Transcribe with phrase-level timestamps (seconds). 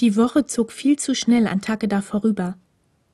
[0.00, 2.56] Die Woche zog viel zu schnell an Takeda vorüber.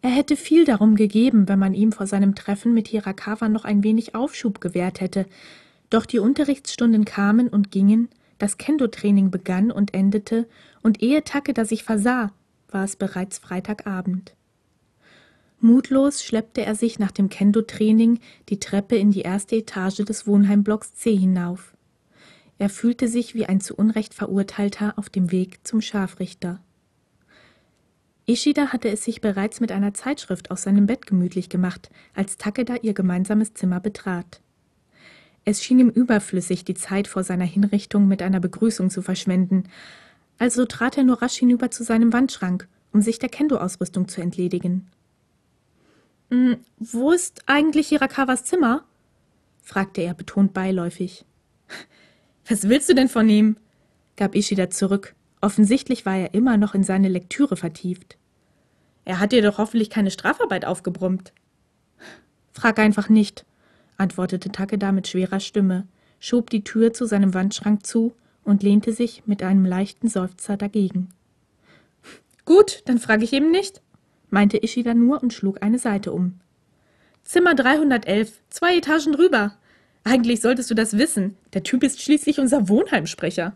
[0.00, 3.84] Er hätte viel darum gegeben, wenn man ihm vor seinem Treffen mit Hirakawa noch ein
[3.84, 5.26] wenig Aufschub gewährt hätte.
[5.90, 8.08] Doch die Unterrichtsstunden kamen und gingen,
[8.38, 10.48] das Kendo-Training begann und endete,
[10.82, 12.32] und ehe Takeda sich versah,
[12.70, 14.34] war es bereits Freitagabend.
[15.60, 20.94] Mutlos schleppte er sich nach dem Kendo-Training die Treppe in die erste Etage des Wohnheimblocks
[20.94, 21.74] C hinauf.
[22.56, 26.62] Er fühlte sich wie ein zu Unrecht Verurteilter auf dem Weg zum Scharfrichter.
[28.30, 32.76] Ishida hatte es sich bereits mit einer Zeitschrift aus seinem Bett gemütlich gemacht, als Takeda
[32.76, 34.40] ihr gemeinsames Zimmer betrat.
[35.44, 39.64] Es schien ihm überflüssig, die Zeit vor seiner Hinrichtung mit einer Begrüßung zu verschwenden,
[40.38, 44.86] also trat er nur rasch hinüber zu seinem Wandschrank, um sich der Kendo-Ausrüstung zu entledigen.
[46.30, 48.84] Hm, wo ist eigentlich Hirakawas Zimmer?
[49.60, 51.24] fragte er betont beiläufig.
[52.48, 53.56] Was willst du denn von ihm?
[54.14, 55.16] gab Ishida zurück.
[55.40, 58.19] Offensichtlich war er immer noch in seine Lektüre vertieft.
[59.04, 61.32] Er hat dir doch hoffentlich keine Strafarbeit aufgebrummt.
[62.52, 63.44] Frag einfach nicht,
[63.96, 65.86] antwortete Takeda mit schwerer Stimme,
[66.18, 71.08] schob die Tür zu seinem Wandschrank zu und lehnte sich mit einem leichten Seufzer dagegen.
[72.44, 73.80] Gut, dann frage ich eben nicht,
[74.28, 76.40] meinte Ishida nur und schlug eine Seite um.
[77.22, 79.54] Zimmer 311, zwei Etagen drüber.
[80.04, 81.36] Eigentlich solltest du das wissen.
[81.52, 83.54] Der Typ ist schließlich unser Wohnheimsprecher.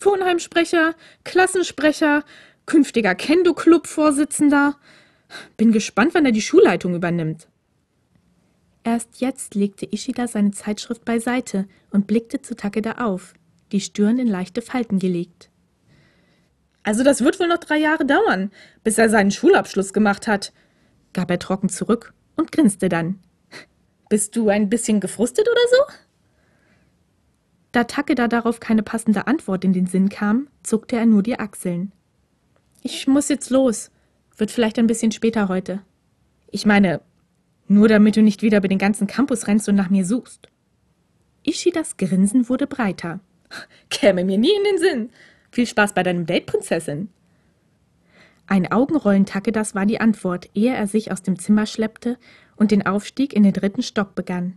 [0.00, 2.24] Wohnheimsprecher, Klassensprecher,
[2.70, 4.76] künftiger Kendo-Club-Vorsitzender.
[5.56, 7.48] Bin gespannt, wann er die Schulleitung übernimmt.
[8.84, 13.34] Erst jetzt legte Ishida seine Zeitschrift beiseite und blickte zu Takeda auf,
[13.72, 15.50] die Stirn in leichte Falten gelegt.
[16.84, 18.52] Also das wird wohl noch drei Jahre dauern,
[18.84, 20.52] bis er seinen Schulabschluss gemacht hat,
[21.12, 23.18] gab er trocken zurück und grinste dann.
[24.08, 25.94] Bist du ein bisschen gefrustet oder so?
[27.72, 31.90] Da Takeda darauf keine passende Antwort in den Sinn kam, zuckte er nur die Achseln.
[32.82, 33.90] Ich muss jetzt los.
[34.36, 35.82] Wird vielleicht ein bisschen später heute.
[36.50, 37.00] Ich meine,
[37.68, 40.48] nur damit du nicht wieder über den ganzen Campus rennst und nach mir suchst.
[41.42, 43.20] Ishidas Grinsen wurde breiter.
[43.90, 45.10] Käme mir nie in den Sinn.
[45.50, 47.08] Viel Spaß bei deinem Date, Prinzessin.
[48.46, 52.18] Ein Augenrollen Takedas war die Antwort, ehe er sich aus dem Zimmer schleppte
[52.56, 54.54] und den Aufstieg in den dritten Stock begann.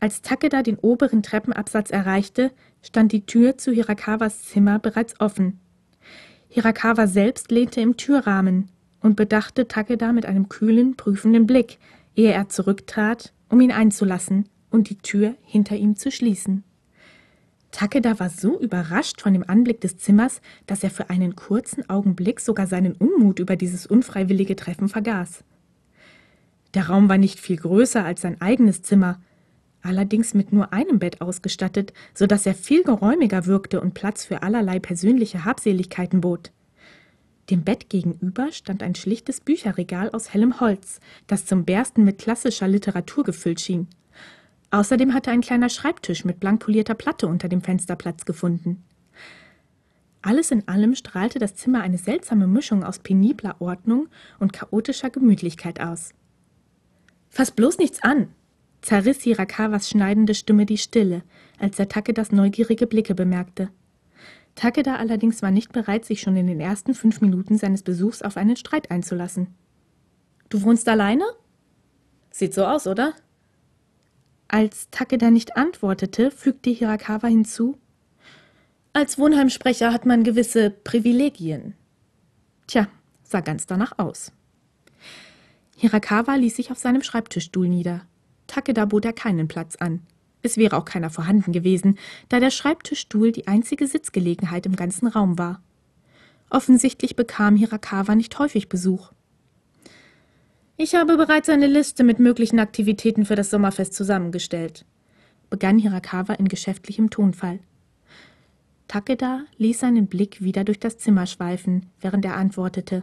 [0.00, 2.50] Als Takeda den oberen Treppenabsatz erreichte,
[2.82, 5.60] stand die Tür zu Hirakawas Zimmer bereits offen.
[6.54, 8.68] Hirakawa selbst lehnte im Türrahmen
[9.00, 11.78] und bedachte Takeda mit einem kühlen, prüfenden Blick,
[12.14, 16.62] ehe er zurücktrat, um ihn einzulassen und die Tür hinter ihm zu schließen.
[17.70, 22.38] Takeda war so überrascht von dem Anblick des Zimmers, dass er für einen kurzen Augenblick
[22.38, 25.44] sogar seinen Unmut über dieses unfreiwillige Treffen vergaß.
[26.74, 29.22] Der Raum war nicht viel größer als sein eigenes Zimmer,
[29.82, 34.42] allerdings mit nur einem Bett ausgestattet, so dass er viel geräumiger wirkte und Platz für
[34.42, 36.52] allerlei persönliche Habseligkeiten bot.
[37.50, 42.68] Dem Bett gegenüber stand ein schlichtes Bücherregal aus hellem Holz, das zum Bersten mit klassischer
[42.68, 43.88] Literatur gefüllt schien.
[44.70, 48.82] Außerdem hatte ein kleiner Schreibtisch mit blank polierter Platte unter dem Fenster Platz gefunden.
[50.22, 55.80] Alles in allem strahlte das Zimmer eine seltsame Mischung aus penibler Ordnung und chaotischer Gemütlichkeit
[55.80, 56.14] aus.
[57.28, 58.28] Fass bloß nichts an,
[58.82, 61.22] zerriss Hirakawas schneidende Stimme die Stille,
[61.58, 63.70] als der Takedas neugierige Blicke bemerkte.
[64.54, 68.36] Takeda allerdings war nicht bereit, sich schon in den ersten fünf Minuten seines Besuchs auf
[68.36, 69.48] einen Streit einzulassen.
[70.50, 71.24] Du wohnst alleine?
[72.30, 73.14] Sieht so aus, oder?
[74.48, 77.78] Als Takeda nicht antwortete, fügte Hirakawa hinzu
[78.92, 81.74] Als Wohnheimsprecher hat man gewisse Privilegien.
[82.66, 82.88] Tja,
[83.22, 84.32] sah ganz danach aus.
[85.76, 88.06] Hirakawa ließ sich auf seinem Schreibtischstuhl nieder.
[88.52, 90.02] Takeda bot er keinen Platz an.
[90.42, 91.96] Es wäre auch keiner vorhanden gewesen,
[92.28, 95.62] da der Schreibtischstuhl die einzige Sitzgelegenheit im ganzen Raum war.
[96.50, 99.12] Offensichtlich bekam Hirakawa nicht häufig Besuch.
[100.76, 104.84] Ich habe bereits eine Liste mit möglichen Aktivitäten für das Sommerfest zusammengestellt,
[105.48, 107.58] begann Hirakawa in geschäftlichem Tonfall.
[108.86, 113.02] Takeda ließ seinen Blick wieder durch das Zimmer schweifen, während er antwortete.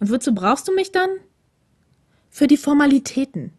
[0.00, 1.10] Und wozu brauchst du mich dann?
[2.30, 3.52] Für die Formalitäten.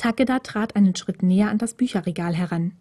[0.00, 2.72] Takeda trat einen Schritt näher an das Bücherregal heran.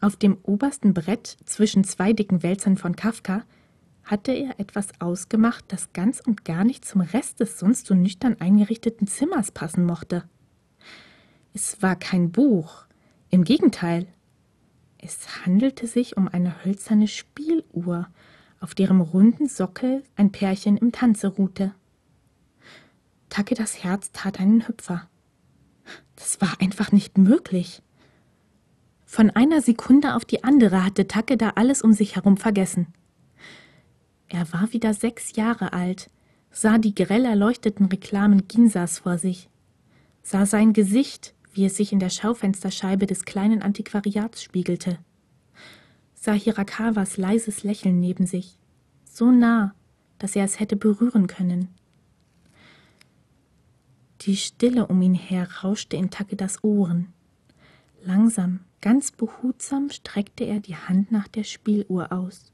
[0.00, 3.44] Auf dem obersten Brett zwischen zwei dicken Wälzern von Kafka
[4.02, 8.34] hatte er etwas ausgemacht, das ganz und gar nicht zum Rest des sonst so nüchtern
[8.40, 10.24] eingerichteten Zimmers passen mochte.
[11.52, 12.84] Es war kein Buch,
[13.30, 14.08] im Gegenteil.
[14.98, 18.08] Es handelte sich um eine hölzerne Spieluhr,
[18.58, 21.76] auf deren runden Sockel ein Pärchen im Tanze ruhte.
[23.28, 25.08] Takedas Herz tat einen Hüpfer.
[26.16, 27.82] Das war einfach nicht möglich.
[29.04, 32.88] Von einer Sekunde auf die andere hatte Takeda alles um sich herum vergessen.
[34.28, 36.10] Er war wieder sechs Jahre alt,
[36.50, 39.48] sah die grell erleuchteten Reklamen Ginsas vor sich,
[40.22, 44.98] sah sein Gesicht, wie es sich in der Schaufensterscheibe des kleinen Antiquariats spiegelte,
[46.14, 48.58] sah Hirakawas leises Lächeln neben sich,
[49.04, 49.74] so nah,
[50.18, 51.68] dass er es hätte berühren können.
[54.24, 57.12] Die Stille um ihn her rauschte in Takedas Ohren.
[58.02, 62.50] Langsam, ganz behutsam streckte er die Hand nach der Spieluhr aus,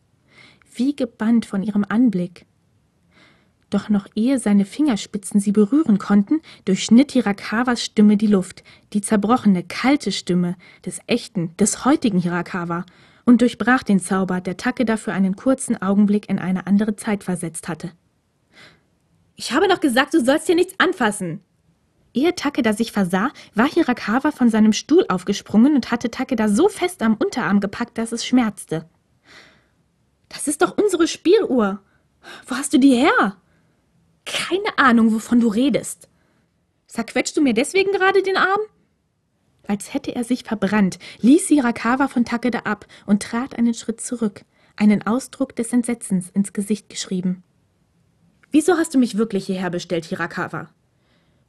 [0.74, 2.44] wie gebannt von ihrem Anblick.
[3.70, 9.62] Doch noch ehe seine Fingerspitzen sie berühren konnten, durchschnitt Hirakawas Stimme die Luft, die zerbrochene,
[9.62, 12.84] kalte Stimme des echten, des heutigen Hirakawa,
[13.26, 17.68] und durchbrach den Zauber, der Takeda für einen kurzen Augenblick in eine andere Zeit versetzt
[17.68, 17.92] hatte.
[19.36, 21.40] Ich habe doch gesagt, du sollst hier nichts anfassen.
[22.12, 27.02] Ehe Takeda sich versah, war Hirakawa von seinem Stuhl aufgesprungen und hatte Takeda so fest
[27.02, 28.88] am Unterarm gepackt, dass es schmerzte.
[30.28, 31.80] Das ist doch unsere Spieluhr.
[32.46, 33.36] Wo hast du die her?
[34.24, 36.08] Keine Ahnung, wovon du redest.
[36.86, 38.60] Zerquetschst du mir deswegen gerade den Arm?
[39.66, 44.44] Als hätte er sich verbrannt, ließ Hirakawa von Takeda ab und trat einen Schritt zurück,
[44.74, 47.44] einen Ausdruck des Entsetzens ins Gesicht geschrieben.
[48.50, 50.70] Wieso hast du mich wirklich hierher bestellt, Hirakawa?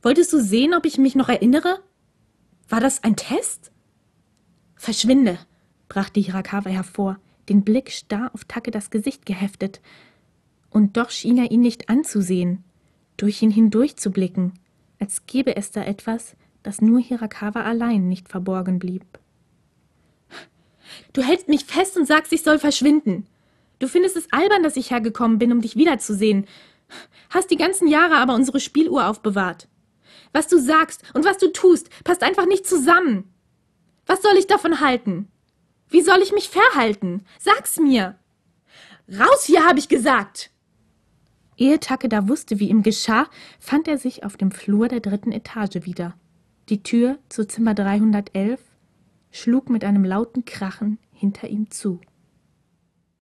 [0.01, 1.79] Wolltest du sehen, ob ich mich noch erinnere?
[2.69, 3.71] War das ein Test?
[4.75, 5.37] Verschwinde,
[5.89, 7.19] brachte Hirakawa hervor,
[7.49, 9.81] den Blick starr auf Takedas Gesicht geheftet.
[10.69, 12.63] Und doch schien er ihn nicht anzusehen,
[13.17, 14.53] durch ihn hindurch zu blicken,
[14.99, 19.05] als gäbe es da etwas, dass nur Hirakawa allein nicht verborgen blieb.
[21.13, 23.27] Du hältst mich fest und sagst, ich soll verschwinden.
[23.79, 26.45] Du findest es albern, dass ich hergekommen bin, um dich wiederzusehen.
[27.29, 29.67] Hast die ganzen Jahre aber unsere Spieluhr aufbewahrt.
[30.33, 33.33] Was du sagst und was du tust, passt einfach nicht zusammen.
[34.05, 35.27] Was soll ich davon halten?
[35.89, 37.25] Wie soll ich mich verhalten?
[37.39, 38.15] Sag's mir.
[39.09, 40.51] Raus hier, habe ich gesagt.
[41.57, 43.29] Ehe Takeda wusste, wie ihm geschah,
[43.59, 46.15] fand er sich auf dem Flur der dritten Etage wieder.
[46.69, 48.59] Die Tür zu Zimmer 311
[49.31, 51.99] schlug mit einem lauten Krachen hinter ihm zu.